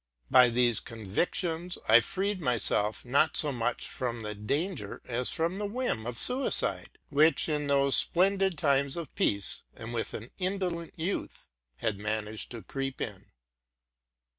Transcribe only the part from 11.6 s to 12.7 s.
had managed to